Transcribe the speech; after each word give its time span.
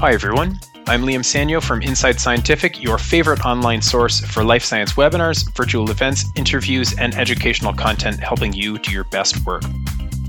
Hi, 0.00 0.14
everyone. 0.14 0.58
I'm 0.86 1.02
Liam 1.02 1.20
Sanyo 1.20 1.62
from 1.62 1.82
Inside 1.82 2.18
Scientific, 2.18 2.82
your 2.82 2.96
favorite 2.96 3.44
online 3.44 3.82
source 3.82 4.20
for 4.20 4.42
life 4.42 4.64
science 4.64 4.94
webinars, 4.94 5.54
virtual 5.54 5.90
events, 5.90 6.24
interviews, 6.36 6.94
and 6.96 7.14
educational 7.14 7.74
content 7.74 8.18
helping 8.18 8.54
you 8.54 8.78
do 8.78 8.92
your 8.92 9.04
best 9.04 9.44
work. 9.44 9.62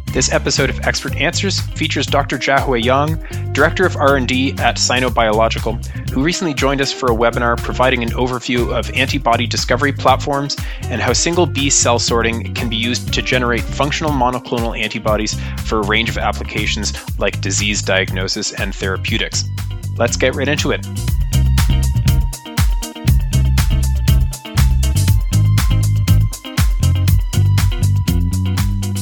This 0.08 0.30
episode 0.30 0.70
of 0.70 0.82
Expert 0.82 1.16
Answers 1.16 1.62
features 1.62 2.06
Dr. 2.06 2.38
Jiahui 2.38 2.84
Yang, 2.84 3.26
Director 3.54 3.86
of 3.86 3.98
R&D 3.98 4.52
at 4.60 4.78
Sinobiological, 4.78 5.86
who 6.10 6.24
recently 6.24 6.54
joined 6.54 6.80
us 6.80 6.92
for 6.92 7.12
a 7.12 7.16
webinar 7.16 7.58
providing 7.58 8.02
an 8.02 8.10
overview 8.12 8.74
of 8.78 8.90
antibody 8.92 9.46
discovery 9.46 9.92
platforms 9.92 10.56
and 10.84 11.02
how 11.02 11.12
single 11.12 11.46
B 11.46 11.70
cell 11.70 12.00
sorting 12.00 12.54
can 12.54 12.70
be 12.70 12.78
used 12.78 13.14
to 13.14 13.22
generate 13.22 13.62
functional 13.62 14.12
monoclonal 14.12 14.80
antibodies 14.80 15.36
for 15.66 15.80
a 15.80 15.86
range 15.86 16.10
of 16.10 16.18
applications 16.18 16.94
like 17.20 17.42
disease 17.42 17.82
diagnosis 17.82 18.54
and 18.54 18.74
therapeutics. 18.74 19.44
Let's 19.98 20.16
get 20.16 20.36
right 20.36 20.48
into 20.48 20.72
it. 20.72 20.86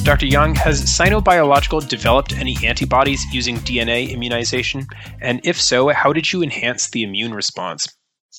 Dr. 0.10 0.26
Yang, 0.26 0.56
has 0.56 0.82
Sinobiological 0.86 1.88
developed 1.88 2.34
any 2.34 2.58
antibodies 2.66 3.24
using 3.32 3.58
DNA 3.58 4.10
immunization? 4.10 4.88
And 5.22 5.40
if 5.44 5.62
so, 5.62 5.90
how 5.90 6.14
did 6.14 6.34
you 6.34 6.42
enhance 6.42 6.90
the 6.90 7.04
immune 7.04 7.32
response? 7.32 7.88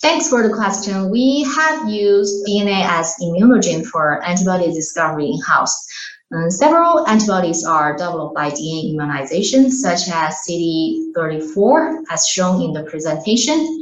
Thanks 0.02 0.28
for 0.28 0.42
the 0.42 0.52
question. 0.52 1.11
We 1.11 1.45
have 1.45 1.88
used 1.88 2.45
DNA 2.45 2.83
as 2.83 3.14
immunogen 3.23 3.87
for 3.87 4.20
antibody 4.27 4.73
discovery 4.73 5.27
in 5.27 5.41
house. 5.42 5.87
Uh, 6.34 6.51
several 6.51 7.06
antibodies 7.06 7.64
are 7.64 7.97
developed 7.97 8.34
by 8.34 8.50
DNA 8.50 8.91
immunization, 8.91 9.70
such 9.70 10.09
as 10.12 10.41
CD34, 10.48 12.03
as 12.11 12.27
shown 12.27 12.62
in 12.62 12.72
the 12.72 12.83
presentation. 12.91 13.80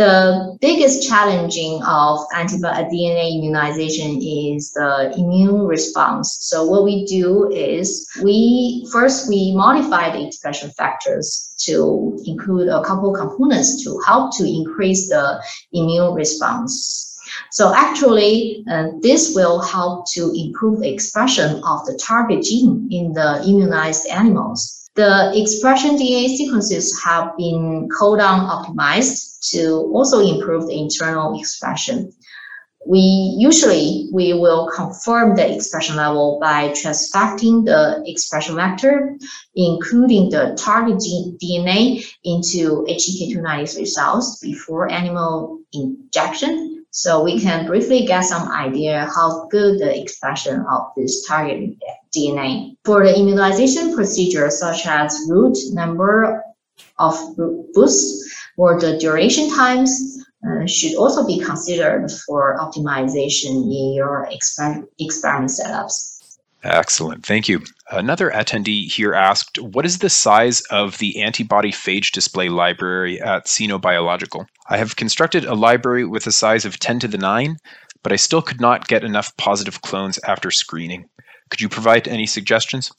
The 0.00 0.56
biggest 0.62 1.06
challenging 1.06 1.82
of 1.82 2.20
antibody 2.34 2.84
DNA 2.84 3.36
immunization 3.36 4.16
is 4.22 4.72
the 4.72 5.12
immune 5.14 5.66
response. 5.66 6.38
So 6.40 6.64
what 6.64 6.84
we 6.84 7.04
do 7.04 7.50
is 7.50 8.08
we 8.22 8.88
first 8.90 9.28
we 9.28 9.52
modify 9.54 10.10
the 10.10 10.26
expression 10.26 10.70
factors 10.70 11.54
to 11.66 12.18
include 12.24 12.68
a 12.68 12.82
couple 12.82 13.12
components 13.12 13.84
to 13.84 14.00
help 14.06 14.34
to 14.38 14.44
increase 14.44 15.10
the 15.10 15.44
immune 15.74 16.14
response. 16.14 17.18
So 17.50 17.74
actually, 17.74 18.64
uh, 18.70 18.92
this 19.02 19.34
will 19.34 19.60
help 19.60 20.10
to 20.12 20.32
improve 20.34 20.80
the 20.80 20.90
expression 20.90 21.62
of 21.62 21.84
the 21.84 22.00
target 22.02 22.42
gene 22.42 22.88
in 22.90 23.12
the 23.12 23.44
immunized 23.46 24.06
animals. 24.06 24.79
The 24.96 25.32
expression 25.34 25.96
DNA 25.96 26.28
sequences 26.28 27.00
have 27.04 27.36
been 27.36 27.88
codon 27.88 28.48
optimized 28.48 29.48
to 29.50 29.90
also 29.94 30.20
improve 30.20 30.66
the 30.66 30.78
internal 30.78 31.38
expression. 31.38 32.12
We 32.86 33.36
usually 33.38 34.08
we 34.12 34.32
will 34.32 34.68
confirm 34.74 35.36
the 35.36 35.54
expression 35.54 35.96
level 35.96 36.38
by 36.40 36.70
transfecting 36.70 37.66
the 37.66 38.02
expression 38.06 38.56
vector, 38.56 39.16
including 39.54 40.30
the 40.30 40.56
target 40.58 40.96
DNA 40.96 42.04
into 42.24 42.84
HEK293 42.88 43.86
cells 43.86 44.40
before 44.40 44.90
animal 44.90 45.60
injection 45.72 46.79
so 46.90 47.22
we 47.22 47.40
can 47.40 47.66
briefly 47.66 48.04
get 48.04 48.24
some 48.24 48.48
idea 48.48 49.08
how 49.14 49.46
good 49.48 49.78
the 49.78 50.00
expression 50.00 50.64
of 50.70 50.88
this 50.96 51.26
target 51.26 51.76
DNA. 52.14 52.76
For 52.84 53.04
the 53.04 53.16
immunization 53.16 53.94
procedure, 53.94 54.50
such 54.50 54.86
as 54.86 55.16
route 55.28 55.58
number 55.72 56.42
of 56.98 57.16
boosts 57.72 58.34
or 58.56 58.80
the 58.80 58.98
duration 58.98 59.48
times, 59.50 60.18
uh, 60.46 60.66
should 60.66 60.96
also 60.96 61.26
be 61.26 61.38
considered 61.38 62.10
for 62.26 62.56
optimization 62.58 63.62
in 63.64 63.94
your 63.94 64.26
exper 64.32 64.82
experiment 64.98 65.50
setups. 65.50 66.19
Excellent. 66.62 67.24
Thank 67.24 67.48
you. 67.48 67.62
Another 67.90 68.30
attendee 68.30 68.92
here 68.92 69.14
asked, 69.14 69.58
what 69.58 69.86
is 69.86 69.98
the 69.98 70.10
size 70.10 70.60
of 70.70 70.98
the 70.98 71.22
antibody 71.22 71.72
phage 71.72 72.12
display 72.12 72.48
library 72.48 73.20
at 73.20 73.46
Sinobiological? 73.46 74.46
I 74.68 74.76
have 74.76 74.96
constructed 74.96 75.44
a 75.44 75.54
library 75.54 76.04
with 76.04 76.26
a 76.26 76.32
size 76.32 76.64
of 76.66 76.78
10 76.78 77.00
to 77.00 77.08
the 77.08 77.18
9, 77.18 77.56
but 78.02 78.12
I 78.12 78.16
still 78.16 78.42
could 78.42 78.60
not 78.60 78.88
get 78.88 79.04
enough 79.04 79.34
positive 79.38 79.80
clones 79.80 80.18
after 80.26 80.50
screening. 80.50 81.08
Could 81.48 81.62
you 81.62 81.68
provide 81.68 82.06
any 82.06 82.26
suggestions? 82.26 82.92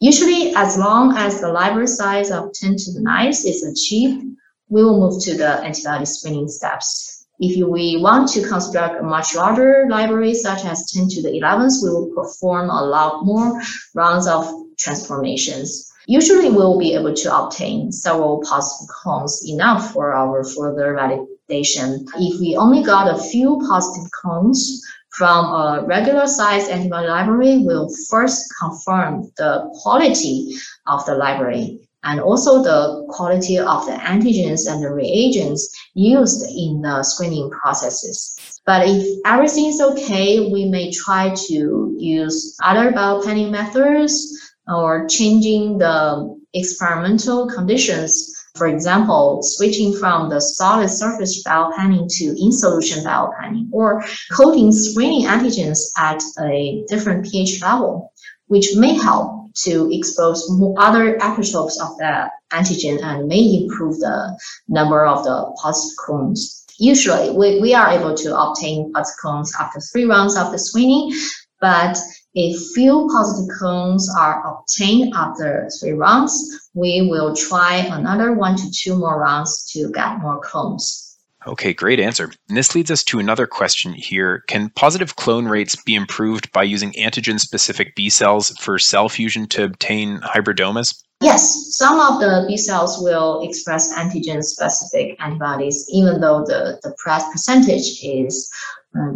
Usually, 0.00 0.54
as 0.54 0.78
long 0.78 1.16
as 1.16 1.40
the 1.40 1.48
library 1.48 1.88
size 1.88 2.30
of 2.30 2.52
10 2.52 2.76
to 2.76 2.92
the 2.92 3.00
9 3.00 3.28
is 3.28 3.64
achieved, 3.64 4.24
we 4.68 4.84
will 4.84 5.00
move 5.00 5.24
to 5.24 5.36
the 5.36 5.60
antibody 5.64 6.04
screening 6.04 6.48
steps. 6.48 7.17
If 7.40 7.56
we 7.56 7.98
want 8.02 8.28
to 8.30 8.48
construct 8.48 9.00
a 9.00 9.04
much 9.04 9.36
larger 9.36 9.86
library, 9.88 10.34
such 10.34 10.64
as 10.64 10.90
10 10.90 11.08
to 11.10 11.22
the 11.22 11.40
11th, 11.40 11.82
we 11.82 11.90
will 11.90 12.12
perform 12.14 12.68
a 12.68 12.82
lot 12.82 13.24
more 13.24 13.60
rounds 13.94 14.26
of 14.26 14.50
transformations. 14.76 15.88
Usually, 16.06 16.50
we 16.50 16.56
will 16.56 16.78
be 16.78 16.94
able 16.94 17.14
to 17.14 17.36
obtain 17.36 17.92
several 17.92 18.42
positive 18.42 18.88
clones 18.88 19.42
enough 19.46 19.92
for 19.92 20.14
our 20.14 20.42
further 20.42 20.94
validation. 20.94 22.08
If 22.16 22.40
we 22.40 22.56
only 22.56 22.82
got 22.82 23.14
a 23.14 23.22
few 23.22 23.60
positive 23.68 24.10
clones 24.10 24.82
from 25.10 25.44
a 25.46 25.84
regular 25.86 26.26
size 26.26 26.68
antibody 26.68 27.06
library, 27.06 27.58
we'll 27.58 27.88
first 28.08 28.52
confirm 28.58 29.30
the 29.36 29.70
quality 29.82 30.56
of 30.86 31.04
the 31.06 31.14
library 31.14 31.87
and 32.04 32.20
also 32.20 32.62
the 32.62 33.06
quality 33.08 33.58
of 33.58 33.86
the 33.86 33.92
antigens 33.92 34.70
and 34.70 34.82
the 34.82 34.90
reagents 34.90 35.68
used 35.94 36.44
in 36.50 36.80
the 36.80 37.02
screening 37.02 37.50
processes. 37.50 38.60
But 38.66 38.86
if 38.86 39.20
everything 39.24 39.66
is 39.66 39.80
okay, 39.80 40.50
we 40.50 40.66
may 40.66 40.92
try 40.92 41.34
to 41.48 41.96
use 41.98 42.56
other 42.62 42.92
biopanning 42.92 43.50
methods 43.50 44.54
or 44.68 45.06
changing 45.08 45.78
the 45.78 46.38
experimental 46.54 47.48
conditions. 47.48 48.34
For 48.54 48.66
example, 48.66 49.40
switching 49.42 49.94
from 49.96 50.28
the 50.28 50.40
solid 50.40 50.88
surface 50.88 51.42
biopanning 51.44 52.08
to 52.18 52.24
in-solution 52.24 53.04
biopanning 53.04 53.68
or 53.72 54.04
coating 54.32 54.72
screening 54.72 55.26
antigens 55.26 55.78
at 55.96 56.20
a 56.40 56.84
different 56.88 57.24
pH 57.24 57.62
level, 57.62 58.12
which 58.46 58.74
may 58.76 58.94
help 58.94 59.37
to 59.64 59.90
expose 59.92 60.48
other 60.76 61.18
epitopes 61.18 61.80
of 61.80 61.96
the 61.98 62.30
antigen 62.52 63.02
and 63.02 63.28
may 63.28 63.62
improve 63.62 63.98
the 63.98 64.38
number 64.68 65.06
of 65.06 65.24
the 65.24 65.54
positive 65.60 65.96
clones. 65.96 66.64
Usually, 66.78 67.30
we, 67.30 67.60
we 67.60 67.74
are 67.74 67.90
able 67.90 68.14
to 68.14 68.38
obtain 68.38 68.92
positive 68.92 69.18
clones 69.20 69.52
after 69.58 69.80
three 69.80 70.04
rounds 70.04 70.36
of 70.36 70.52
the 70.52 70.58
screening, 70.58 71.12
but 71.60 71.98
if 72.34 72.72
few 72.72 73.08
positive 73.10 73.56
clones 73.58 74.08
are 74.16 74.46
obtained 74.46 75.12
after 75.14 75.68
three 75.80 75.92
rounds, 75.92 76.70
we 76.74 77.08
will 77.10 77.34
try 77.34 77.76
another 77.76 78.32
one 78.32 78.54
to 78.56 78.70
two 78.70 78.96
more 78.96 79.20
rounds 79.20 79.68
to 79.72 79.90
get 79.90 80.20
more 80.20 80.40
clones. 80.40 81.07
Okay, 81.46 81.72
great 81.72 82.00
answer. 82.00 82.32
And 82.48 82.56
this 82.56 82.74
leads 82.74 82.90
us 82.90 83.04
to 83.04 83.20
another 83.20 83.46
question 83.46 83.92
here. 83.92 84.42
Can 84.48 84.70
positive 84.70 85.16
clone 85.16 85.46
rates 85.46 85.76
be 85.76 85.94
improved 85.94 86.50
by 86.52 86.64
using 86.64 86.92
antigen 86.92 87.38
specific 87.38 87.94
B 87.94 88.10
cells 88.10 88.50
for 88.60 88.78
cell 88.78 89.08
fusion 89.08 89.46
to 89.48 89.64
obtain 89.64 90.18
hybridomas? 90.20 91.02
Yes, 91.20 91.76
some 91.76 91.98
of 91.98 92.20
the 92.20 92.44
B 92.46 92.56
cells 92.56 92.98
will 93.00 93.42
express 93.42 93.92
antigen 93.94 94.42
specific 94.42 95.16
antibodies, 95.20 95.88
even 95.92 96.20
though 96.20 96.44
the, 96.44 96.78
the 96.82 96.94
percentage 97.02 98.02
is 98.02 98.48
uh, 98.96 99.10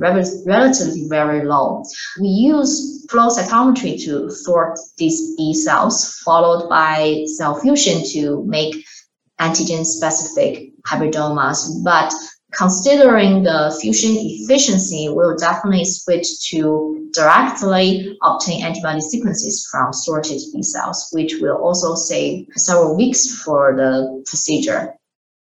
relatively 0.45 1.09
very 1.09 1.45
low. 1.45 1.85
We 2.21 2.29
use 2.29 3.07
flow 3.11 3.29
cytometry 3.29 4.03
to 4.05 4.31
sort 4.31 4.79
these 4.97 5.37
B 5.37 5.55
cells, 5.55 6.19
followed 6.25 6.69
by 6.69 7.25
cell 7.37 7.59
fusion 7.61 8.03
to 8.13 8.45
make 8.45 8.85
antigen 9.43 9.85
specific 9.85 10.73
hybridomas. 10.87 11.83
But 11.85 12.13
considering 12.53 13.43
the 13.43 13.77
fusion 13.81 14.13
efficiency, 14.15 15.09
we'll 15.09 15.37
definitely 15.37 15.85
switch 15.85 16.29
to 16.51 17.11
directly 17.13 18.17
obtain 18.23 18.65
antibody 18.65 19.01
sequences 19.01 19.69
from 19.71 19.93
sorted 19.93 20.41
B 20.53 20.63
cells, 20.63 21.09
which 21.13 21.35
will 21.41 21.57
also 21.57 21.95
save 21.95 22.47
several 22.57 22.97
weeks 22.97 23.43
for 23.43 23.75
the 23.77 24.23
procedure. 24.27 24.95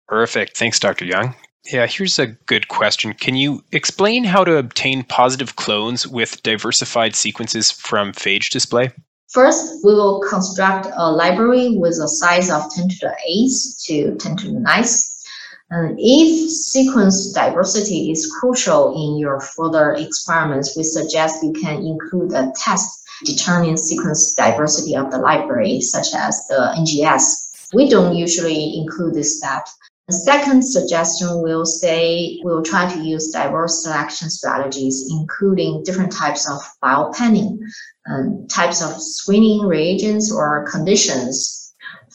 Perfect. 0.09 0.57
Thanks, 0.57 0.79
Dr. 0.79 1.05
Yang. 1.05 1.35
Yeah, 1.73 1.87
here's 1.87 2.19
a 2.19 2.27
good 2.27 2.67
question. 2.69 3.15
Can 3.15 3.37
you 3.37 3.63
explain 3.71 4.25
how 4.25 4.43
to 4.43 4.57
obtain 4.57 5.05
positive 5.05 5.55
clones 5.55 6.09
with 6.09 6.43
diversified 6.43 7.15
sequences 7.15 7.71
from 7.71 8.13
phage 8.13 8.51
display? 8.51 8.91
First, 9.33 9.83
we 9.83 9.95
will 9.95 10.21
construct 10.21 10.89
a 10.95 11.11
library 11.11 11.79
with 11.79 11.99
a 12.03 12.07
size 12.07 12.51
of 12.51 12.71
10 12.71 12.89
to 12.91 12.97
the 13.01 13.17
8th 13.31 13.85
to 13.87 14.15
10 14.17 14.37
to 14.37 14.47
the 14.49 14.61
9th. 14.61 15.25
And 15.71 15.97
if 15.99 16.51
sequence 16.51 17.33
diversity 17.33 18.11
is 18.11 18.31
crucial 18.39 18.93
in 18.95 19.19
your 19.19 19.41
further 19.41 19.93
experiments, 19.95 20.77
we 20.77 20.83
suggest 20.83 21.43
you 21.43 21.55
can 21.55 21.83
include 21.83 22.35
a 22.35 22.53
test 22.55 23.03
determining 23.25 23.79
sequence 23.79 24.35
diversity 24.35 24.97
of 24.97 25.11
the 25.11 25.17
library, 25.17 25.81
such 25.81 26.09
as 26.15 26.47
the 26.49 26.75
NGS. 26.77 27.71
We 27.73 27.89
don't 27.89 28.15
usually 28.15 28.77
include 28.77 29.15
this 29.15 29.39
step. 29.39 29.67
The 30.09 30.15
second 30.15 30.63
suggestion 30.63 31.41
will 31.41 31.65
say 31.65 32.39
we'll 32.43 32.63
try 32.63 32.93
to 32.93 33.01
use 33.01 33.33
diverse 33.33 33.83
selection 33.83 34.29
strategies, 34.29 35.09
including 35.11 35.85
different 35.85 36.13
types 36.13 36.51
of 36.51 36.61
biopanning, 36.83 37.61
um, 38.09 38.47
types 38.49 38.83
of 38.83 39.01
screening 39.01 39.67
reagents 39.67 40.33
or 40.33 40.67
conditions 40.71 41.63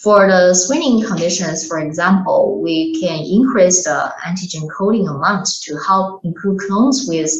for 0.01 0.28
the 0.28 0.54
screening 0.54 1.04
conditions, 1.04 1.68
for 1.68 1.80
example, 1.80 2.62
we 2.62 3.00
can 3.01 3.19
increase 3.25 3.84
the 3.84 4.13
antigen 4.25 4.68
coding 4.78 5.07
amount 5.07 5.48
to 5.63 5.75
help 5.88 6.24
improve 6.24 6.60
clones 6.68 7.06
with 7.07 7.31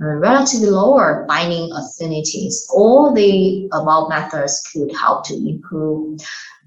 uh, 0.00 0.16
relatively 0.16 0.70
lower 0.70 1.26
binding 1.28 1.70
affinities. 1.72 2.66
All 2.74 3.12
the 3.12 3.68
above 3.72 4.08
methods 4.08 4.62
could 4.72 4.90
help 4.96 5.26
to 5.26 5.34
improve 5.34 6.20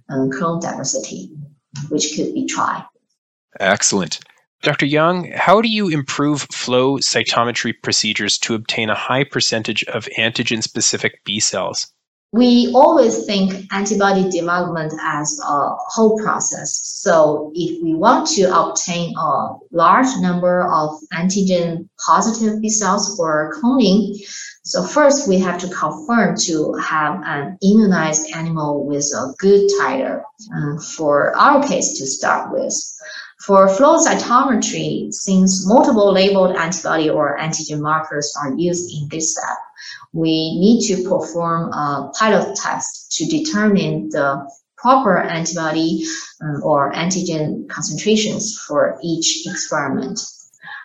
uh, 0.09 0.27
clone 0.37 0.59
diversity, 0.59 1.31
which 1.89 2.13
could 2.15 2.35
be 2.35 2.45
tried. 2.45 2.85
Excellent. 3.59 4.19
Dr. 4.61 4.85
Young, 4.85 5.31
how 5.31 5.61
do 5.61 5.67
you 5.67 5.89
improve 5.89 6.43
flow 6.51 6.97
cytometry 6.97 7.73
procedures 7.81 8.37
to 8.39 8.53
obtain 8.53 8.89
a 8.89 8.95
high 8.95 9.23
percentage 9.23 9.83
of 9.85 10.07
antigen 10.17 10.61
specific 10.61 11.23
B 11.23 11.39
cells? 11.39 11.91
we 12.33 12.71
always 12.73 13.25
think 13.25 13.67
antibody 13.73 14.29
development 14.29 14.93
as 15.01 15.37
a 15.45 15.75
whole 15.89 16.17
process. 16.23 16.79
So 16.81 17.51
if 17.53 17.83
we 17.83 17.93
want 17.93 18.27
to 18.29 18.43
obtain 18.43 19.13
a 19.17 19.55
large 19.71 20.07
number 20.19 20.65
of 20.71 20.91
antigen 21.13 21.89
positive 22.05 22.61
B 22.61 22.69
cells 22.69 23.17
for 23.17 23.53
cloning, 23.61 24.15
so 24.63 24.83
first 24.83 25.27
we 25.27 25.39
have 25.39 25.59
to 25.59 25.67
confirm 25.67 26.37
to 26.45 26.73
have 26.75 27.21
an 27.25 27.57
immunized 27.61 28.31
animal 28.33 28.85
with 28.85 29.03
a 29.13 29.33
good 29.37 29.69
titer 29.81 30.21
uh, 30.55 30.81
for 30.95 31.35
our 31.35 31.67
case 31.67 31.99
to 31.99 32.05
start 32.05 32.53
with. 32.53 32.73
For 33.45 33.67
flow 33.69 33.97
cytometry, 33.97 35.11
since 35.11 35.65
multiple 35.65 36.13
labeled 36.13 36.55
antibody 36.55 37.09
or 37.09 37.39
antigen 37.39 37.79
markers 37.79 38.35
are 38.39 38.53
used 38.55 38.93
in 38.93 39.07
this 39.09 39.33
step, 39.33 39.57
we 40.13 40.59
need 40.59 40.85
to 40.87 41.09
perform 41.09 41.73
a 41.73 42.11
pilot 42.13 42.55
test 42.55 43.11
to 43.13 43.25
determine 43.25 44.09
the 44.09 44.47
proper 44.77 45.17
antibody 45.17 46.05
um, 46.41 46.61
or 46.63 46.91
antigen 46.93 47.67
concentrations 47.67 48.59
for 48.67 48.99
each 49.03 49.47
experiment. 49.47 50.19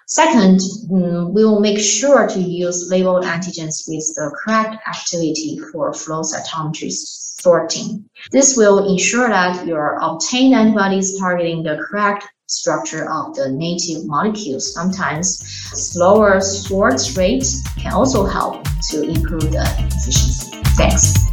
Second, 0.06 0.60
um, 0.92 1.34
we 1.34 1.44
will 1.44 1.60
make 1.60 1.78
sure 1.78 2.26
to 2.26 2.40
use 2.40 2.88
labeled 2.90 3.24
antigens 3.24 3.84
with 3.86 4.06
the 4.14 4.34
correct 4.38 4.76
activity 4.88 5.60
for 5.72 5.92
flow 5.92 6.22
cytometry 6.22 6.90
sorting. 6.90 8.08
This 8.30 8.56
will 8.56 8.88
ensure 8.90 9.28
that 9.28 9.66
your 9.66 9.98
obtained 10.00 10.54
antibodies 10.54 11.18
targeting 11.18 11.62
the 11.62 11.76
correct 11.76 12.26
structure 12.48 13.10
of 13.10 13.34
the 13.34 13.50
native 13.50 14.06
molecules. 14.06 14.72
Sometimes 14.72 15.38
slower 15.38 16.40
sort 16.40 17.16
rates 17.16 17.62
can 17.76 17.92
also 17.92 18.24
help 18.24 18.66
to 18.90 19.02
improve 19.02 19.50
the 19.52 19.66
efficiency. 19.78 20.56
Thanks. 20.76 21.26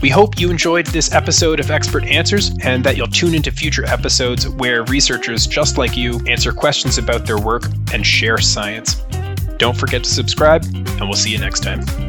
We 0.00 0.10
hope 0.10 0.38
you 0.38 0.50
enjoyed 0.50 0.86
this 0.86 1.12
episode 1.12 1.60
of 1.60 1.70
Expert 1.70 2.04
Answers 2.04 2.56
and 2.62 2.84
that 2.84 2.96
you'll 2.96 3.08
tune 3.08 3.34
into 3.34 3.50
future 3.50 3.84
episodes 3.84 4.48
where 4.48 4.84
researchers 4.84 5.46
just 5.46 5.76
like 5.76 5.96
you 5.96 6.20
answer 6.26 6.52
questions 6.52 6.98
about 6.98 7.26
their 7.26 7.38
work 7.38 7.64
and 7.92 8.06
share 8.06 8.38
science. 8.38 9.02
Don't 9.58 9.76
forget 9.76 10.04
to 10.04 10.10
subscribe, 10.10 10.64
and 10.64 11.00
we'll 11.00 11.14
see 11.14 11.30
you 11.30 11.38
next 11.38 11.64
time. 11.64 12.07